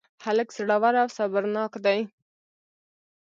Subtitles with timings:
[0.25, 1.99] هلک زړور او صبرناک دی.